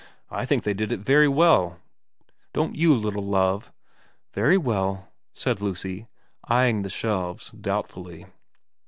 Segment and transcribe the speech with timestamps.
[0.31, 1.79] I think they did it very well,
[2.53, 3.71] don't you little Love?''
[4.33, 6.07] Very well,' said Lucy,
[6.45, 8.25] eyeing the shelves doubtfully.